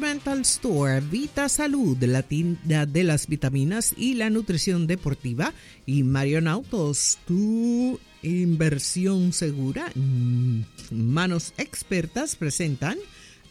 [0.00, 5.52] Departmental Store, Vita Salud, la tienda de las vitaminas y la nutrición deportiva,
[5.84, 9.92] y Marion Autos, tu inversión segura.
[9.94, 12.96] Mm, manos expertas presentan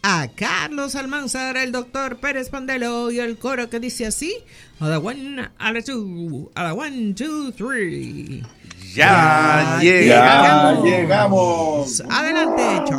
[0.01, 4.33] a Carlos Almanzar, el doctor Pérez Pandelo y el coro que dice así:
[4.79, 8.41] a la one, a la two, a la one, two, three.
[8.95, 10.83] Ya, llegamos.
[10.83, 12.03] llegamos.
[12.09, 12.91] Adelante,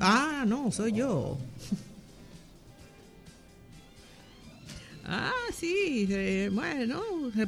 [0.00, 1.38] Ah, no, soy yo.
[5.08, 7.00] Ah, sí, eh, bueno,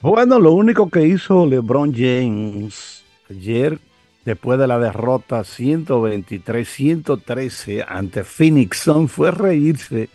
[0.00, 3.80] Bueno, lo único que hizo LeBron James ayer
[4.24, 10.08] después de la derrota 123-113 ante Phoenix Sun fue reírse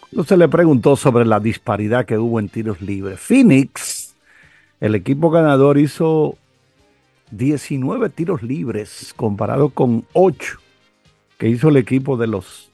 [0.00, 3.20] cuando se le preguntó sobre la disparidad que hubo en tiros libres.
[3.20, 4.16] Phoenix,
[4.80, 6.36] el equipo ganador, hizo
[7.30, 10.58] 19 tiros libres comparado con 8
[11.38, 12.72] que hizo el equipo de los,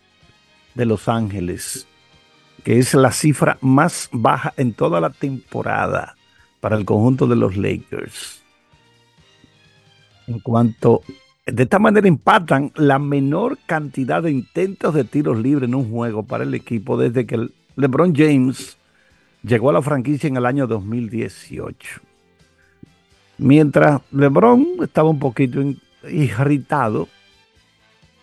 [0.75, 1.86] de los Ángeles,
[2.64, 6.16] que es la cifra más baja en toda la temporada
[6.66, 8.43] para el conjunto de los Lakers
[10.27, 11.00] en cuanto
[11.47, 16.25] de esta manera impactan la menor cantidad de intentos de tiros libres en un juego
[16.25, 18.78] para el equipo desde que LeBron James
[19.44, 22.00] llegó a la franquicia en el año 2018.
[23.38, 25.60] Mientras LeBron estaba un poquito
[26.10, 27.06] irritado,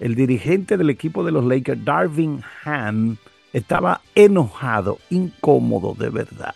[0.02, 3.16] el dirigente del equipo de los Lakers, Darvin Ham,
[3.54, 6.56] estaba enojado, incómodo de verdad.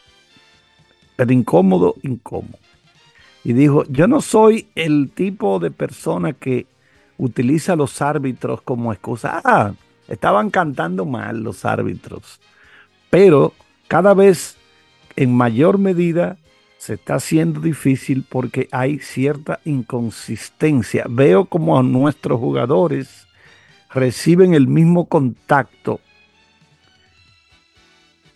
[1.17, 2.57] Pero incómodo, incómodo
[3.47, 6.65] y dijo, yo no soy el tipo de persona que
[7.17, 9.41] utiliza a los árbitros como excusa.
[9.41, 9.71] Ah,
[10.09, 12.41] estaban cantando mal los árbitros,
[13.09, 13.53] pero
[13.87, 14.57] cada vez
[15.15, 16.35] en mayor medida
[16.77, 21.05] se está haciendo difícil porque hay cierta inconsistencia.
[21.07, 23.27] Veo como nuestros jugadores
[23.91, 26.01] reciben el mismo contacto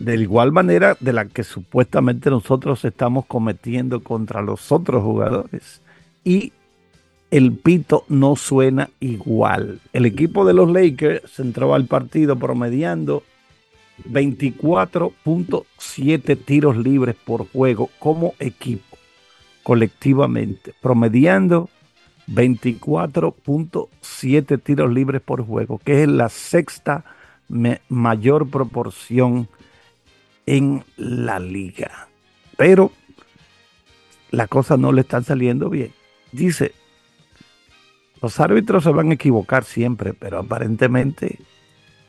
[0.03, 5.79] de igual manera de la que supuestamente nosotros estamos cometiendo contra los otros jugadores.
[6.23, 6.53] Y
[7.29, 9.79] el pito no suena igual.
[9.93, 13.21] El equipo de los Lakers entró al partido promediando
[14.09, 18.97] 24.7 tiros libres por juego como equipo,
[19.61, 21.69] colectivamente, promediando
[22.27, 27.05] 24.7 tiros libres por juego, que es la sexta
[27.89, 29.47] mayor proporción
[30.45, 32.07] en la liga.
[32.57, 32.91] Pero
[34.31, 35.91] las cosas no le están saliendo bien.
[36.31, 36.73] Dice,
[38.21, 41.39] los árbitros se van a equivocar siempre, pero aparentemente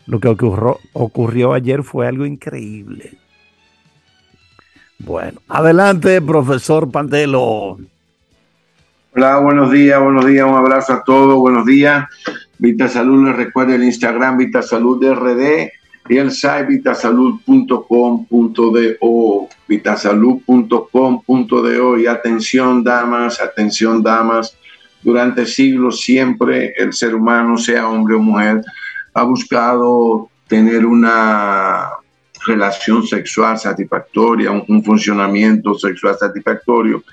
[0.07, 3.19] lo que ocurrió, ayer fue algo increíble.
[4.99, 7.79] Bueno, adelante, profesor Pantelo.
[9.15, 12.07] Hola, buenos días, buenos días, un abrazo a todos, buenos días.
[12.59, 15.73] Vita Salud, les recuerdo el Instagram Vita Salud RD
[16.09, 24.57] y el site vitasalud.com.do, vitasalud.com.do y atención damas, atención damas,
[25.03, 28.63] durante siglos siempre el ser humano, sea hombre o mujer,
[29.15, 31.91] ha buscado tener una
[32.45, 37.05] relación sexual satisfactoria, un funcionamiento sexual satisfactorio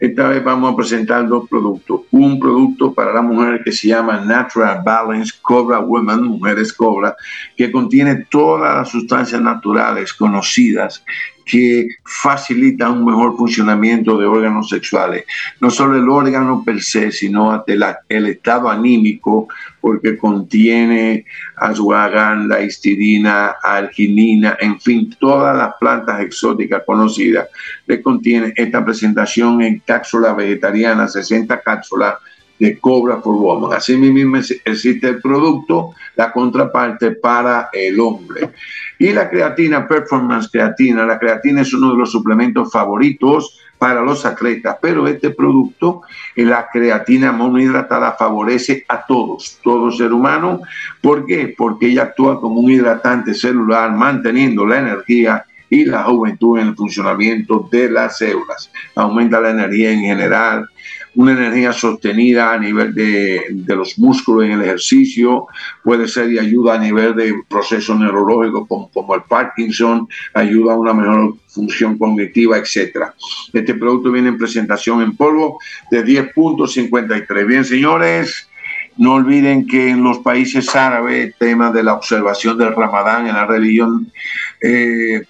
[0.00, 2.00] esta vez vamos a presentar dos productos.
[2.10, 7.14] Un producto para la mujer que se llama Natural Balance Cobra Women, Mujeres Cobra,
[7.54, 11.04] que contiene todas las sustancias naturales conocidas
[11.50, 15.24] que facilita un mejor funcionamiento de órganos sexuales.
[15.60, 19.48] No solo el órgano per se, sino el, estado anímico,
[19.80, 21.24] porque contiene
[21.56, 27.48] ashwagandha, histidina, arginina, en fin, todas las plantas exóticas conocidas
[27.86, 32.14] le contiene esta presentación en cápsula vegetariana, 60 cápsulas
[32.60, 33.72] de Cobra for Woman.
[33.72, 38.50] Así mismo existe el producto, la contraparte para el hombre.
[38.98, 44.26] Y la creatina, Performance Creatina, la creatina es uno de los suplementos favoritos para los
[44.26, 46.02] atletas, pero este producto,
[46.36, 50.60] la creatina monohidratada, favorece a todos, todo ser humano.
[51.00, 51.54] ¿Por qué?
[51.56, 56.76] Porque ella actúa como un hidratante celular, manteniendo la energía y la juventud en el
[56.76, 58.70] funcionamiento de las células.
[58.96, 60.68] Aumenta la energía en general,
[61.14, 65.46] una energía sostenida a nivel de, los músculos en el ejercicio,
[65.82, 70.76] puede ser de ayuda a nivel de procesos neurológicos como, como el Parkinson, ayuda a
[70.76, 73.14] una mejor función cognitiva, etcétera.
[73.52, 75.58] Este producto viene en presentación en polvo
[75.90, 77.46] de 10.53.
[77.46, 78.48] Bien, señores,
[78.96, 83.34] no olviden que en los países árabes el tema de la observación del Ramadán en
[83.34, 84.12] la religión
[84.60, 85.22] eh,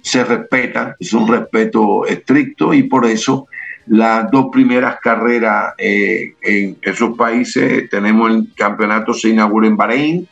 [0.00, 3.48] se respeta, es un respeto estricto y por eso
[3.86, 7.88] las dos primeras carreras eh, en esos países.
[7.90, 10.28] Tenemos el campeonato se inaugura en Bahrein.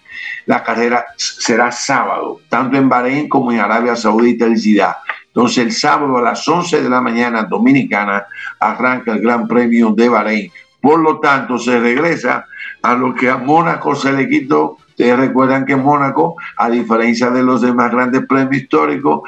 [0.46, 4.98] La carrera será sábado, tanto en Bahrein como en Arabia Saudita y Jeddah.
[5.26, 8.26] Entonces el sábado a las 11 de la mañana dominicana
[8.60, 10.52] arranca el Gran Premio de Bahrein.
[10.80, 12.46] Por lo tanto, se regresa
[12.82, 14.76] a lo que a Mónaco se le quitó.
[14.90, 19.22] Ustedes recuerdan que Mónaco, a diferencia de los demás grandes premios históricos,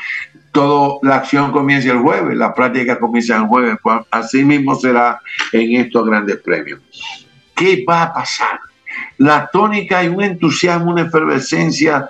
[0.56, 5.20] todo la acción comienza el jueves, la práctica comienza el jueves, pues así mismo será
[5.52, 6.80] en estos grandes premios.
[7.54, 8.58] ¿Qué va a pasar?
[9.18, 12.08] La tónica y un entusiasmo, una efervescencia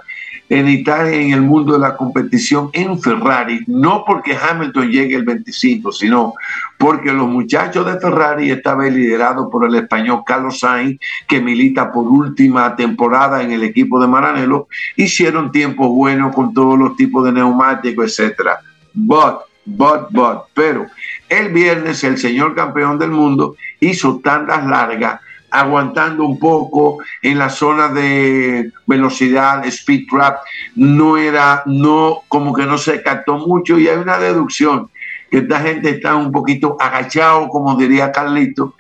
[0.49, 5.25] en Italia en el mundo de la competición en Ferrari, no porque Hamilton llegue el
[5.25, 6.35] 25, sino
[6.79, 12.07] porque los muchachos de Ferrari estaban liderados por el español Carlos Sainz, que milita por
[12.07, 17.33] última temporada en el equipo de Maranello, hicieron tiempos buenos con todos los tipos de
[17.33, 18.61] neumáticos, etcétera.
[18.95, 20.87] But, but, but, pero
[21.29, 25.21] el viernes el señor campeón del mundo hizo tantas largas
[25.51, 30.39] aguantando un poco en la zona de velocidad, speed trap,
[30.75, 34.91] no era, no, como que no se captó mucho y hay una deducción
[35.31, 38.75] que esta gente está un poquito agachado, como diría Carlito,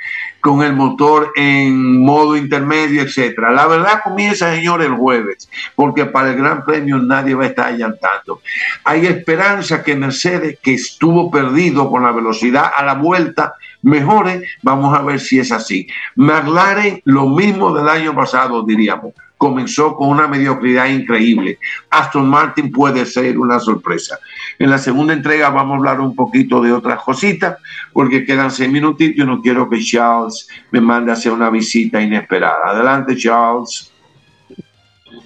[0.46, 3.50] con el motor en modo intermedio, etcétera.
[3.50, 7.66] La verdad comienza, señor, el jueves, porque para el Gran Premio nadie va a estar
[7.66, 8.40] allantando.
[8.84, 14.44] Hay esperanza que Mercedes, que estuvo perdido con la velocidad a la vuelta, mejore.
[14.62, 15.88] Vamos a ver si es así.
[16.14, 19.14] McLaren, lo mismo del año pasado, diríamos.
[19.38, 21.58] Comenzó con una mediocridad increíble.
[21.90, 24.18] Aston Martin puede ser una sorpresa.
[24.58, 27.58] En la segunda entrega vamos a hablar un poquito de otras cositas,
[27.92, 29.16] porque quedan seis minutitos.
[29.16, 32.70] Yo no quiero que Charles me mande a hacer una visita inesperada.
[32.70, 33.92] Adelante, Charles.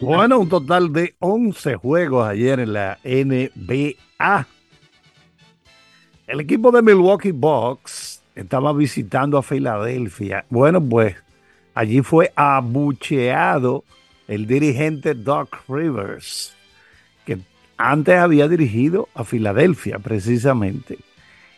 [0.00, 4.46] Bueno, un total de 11 juegos ayer en la NBA.
[6.26, 10.44] El equipo de Milwaukee Bucks estaba visitando a Filadelfia.
[10.48, 11.16] Bueno, pues
[11.74, 13.84] allí fue abucheado
[14.30, 16.54] el dirigente Doc Rivers,
[17.26, 17.40] que
[17.76, 20.98] antes había dirigido a Filadelfia precisamente,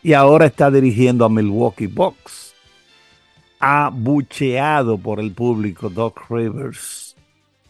[0.02, 2.54] y ahora está dirigiendo a Milwaukee Bucks.
[3.60, 7.14] Abucheado por el público Doc Rivers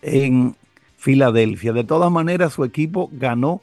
[0.00, 0.54] en
[0.96, 1.72] Filadelfia.
[1.72, 3.60] De todas maneras, su equipo ganó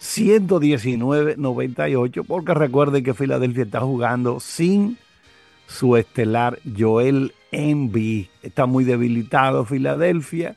[0.00, 4.98] 119-98, porque recuerden que Filadelfia está jugando sin
[5.66, 8.26] su estelar Joel Embiid.
[8.42, 10.56] Está muy debilitado Filadelfia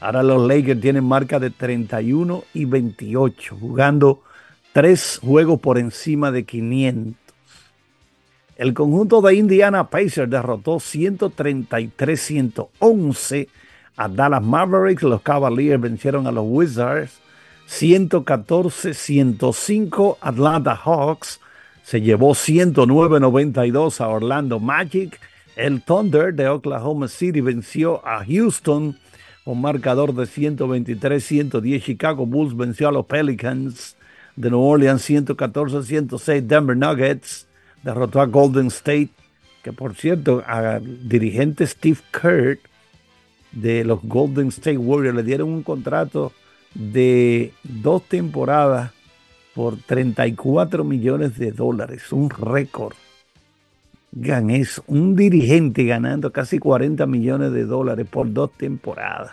[0.00, 4.20] Ahora los Lakers tienen marca de 31 y 28, jugando
[4.76, 7.14] tres juegos por encima de 500.
[8.58, 13.48] El conjunto de Indiana Pacers derrotó 133-111
[13.96, 15.02] a Dallas Mavericks.
[15.02, 17.22] Los Cavaliers vencieron a los Wizards
[17.70, 21.40] 114-105 Atlanta Hawks
[21.82, 25.18] se llevó 109-92 a Orlando Magic.
[25.56, 28.98] El Thunder de Oklahoma City venció a Houston
[29.42, 31.82] con marcador de 123-110.
[31.82, 33.96] Chicago Bulls venció a los Pelicans
[34.36, 36.42] de New Orleans 114-106.
[36.42, 37.46] Denver Nuggets
[37.82, 39.10] derrotó a Golden State
[39.66, 42.60] que por cierto, al dirigente Steve Kerr
[43.50, 46.30] de los Golden State Warriors le dieron un contrato
[46.72, 48.92] de dos temporadas
[49.56, 52.94] por 34 millones de dólares, un récord.
[54.22, 59.32] Es un dirigente ganando casi 40 millones de dólares por dos temporadas.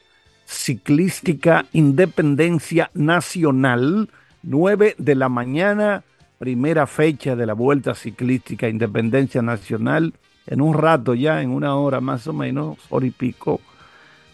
[0.46, 4.10] Ciclística Independencia Nacional
[4.46, 6.04] 9 de la mañana,
[6.38, 10.14] primera fecha de la Vuelta Ciclística Independencia Nacional.
[10.46, 13.60] En un rato ya, en una hora más o menos, hora y pico.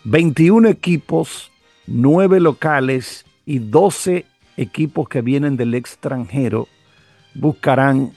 [0.04, 1.52] 21 equipos,
[1.88, 4.26] 9 locales y 12
[4.58, 6.68] equipos que vienen del extranjero
[7.34, 8.12] buscarán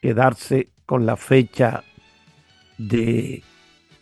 [0.00, 1.82] quedarse con la fecha
[2.78, 3.42] de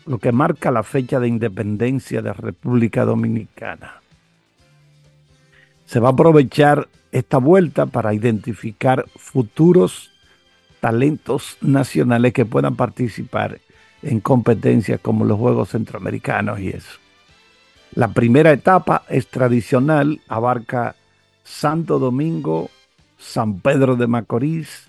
[0.04, 4.01] lo que marca la fecha de independencia de República Dominicana.
[5.92, 10.11] Se va a aprovechar esta vuelta para identificar futuros
[10.80, 13.61] talentos nacionales que puedan participar
[14.00, 16.99] en competencias como los Juegos Centroamericanos y eso.
[17.94, 20.96] La primera etapa es tradicional, abarca
[21.44, 22.70] Santo Domingo,
[23.18, 24.88] San Pedro de Macorís,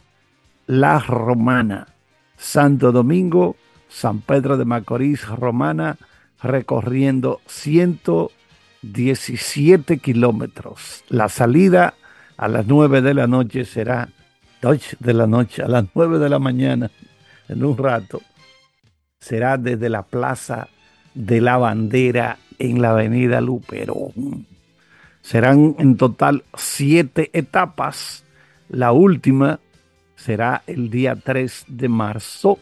[0.67, 1.87] La Romana.
[2.37, 3.57] Santo Domingo,
[3.89, 5.97] San Pedro de Macorís, Romana,
[6.41, 7.41] recorriendo
[8.83, 11.03] 117 kilómetros.
[11.07, 11.93] La salida
[12.37, 14.09] a las 9 de la noche será,
[14.61, 16.91] de la noche, a las 9 de la mañana,
[17.47, 18.21] en un rato,
[19.19, 20.67] será desde la Plaza
[21.13, 24.47] de la Bandera en la Avenida Luperón.
[25.21, 28.25] Serán en total siete etapas.
[28.67, 29.59] La última
[30.15, 32.59] será el día 3 de marzo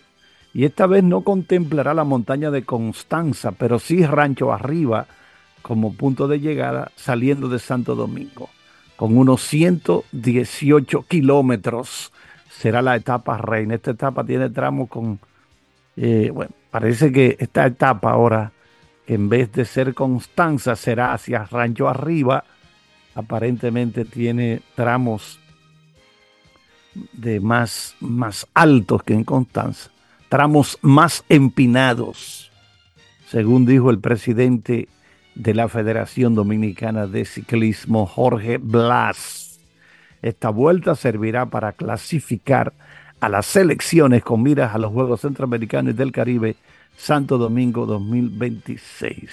[0.54, 5.08] y esta vez no contemplará la montaña de Constanza, pero sí Rancho Arriba
[5.62, 8.50] como punto de llegada saliendo de Santo Domingo
[8.96, 12.12] con unos 118 kilómetros.
[12.50, 13.74] Será la etapa reina.
[13.74, 15.20] Esta etapa tiene tramos con,
[15.98, 18.52] eh, bueno, parece que esta etapa ahora,
[19.08, 22.44] en vez de ser Constanza, será hacia Rancho Arriba.
[23.16, 25.40] Aparentemente tiene tramos
[27.14, 29.90] de más, más altos que en Constanza,
[30.30, 32.52] tramos más empinados,
[33.28, 34.88] según dijo el presidente
[35.36, 39.60] de la Federación Dominicana de Ciclismo, Jorge Blas.
[40.22, 42.74] Esta vuelta servirá para clasificar
[43.20, 46.56] a las selecciones con miras a los Juegos Centroamericanos y del Caribe
[46.98, 49.30] Santo Domingo 2026.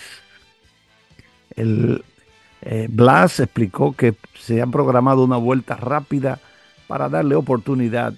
[1.56, 2.04] El,
[2.60, 6.38] eh, Blas explicó que se ha programado una vuelta rápida
[6.86, 8.14] para darle oportunidad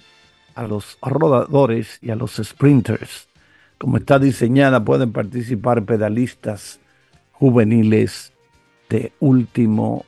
[0.55, 3.27] a los rodadores y a los sprinters.
[3.77, 6.80] Como está diseñada, pueden participar pedalistas
[7.41, 8.31] juveniles
[8.87, 10.05] de último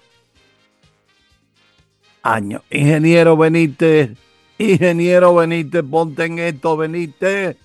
[2.21, 2.61] año.
[2.69, 4.11] Ingeniero Benítez,
[4.59, 7.57] ingeniero Benítez, ponte en esto, Benítez.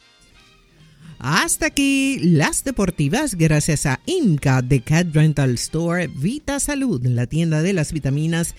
[1.19, 7.61] Hasta aquí las deportivas gracias a Inca de Cat Rental Store, Vita Salud, la tienda
[7.61, 8.55] de las vitaminas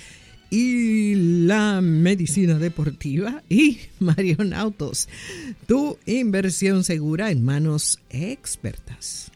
[0.52, 5.10] y la medicina deportiva y Marion Autos,
[5.66, 9.32] tu inversión segura en manos expertas.